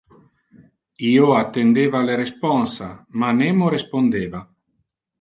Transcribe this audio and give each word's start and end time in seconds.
Io 1.09 1.27
attendeva 1.41 2.03
le 2.07 2.17
responsa 2.23 2.91
ma 3.21 3.33
nemo 3.39 3.73
respondeva. 3.79 4.47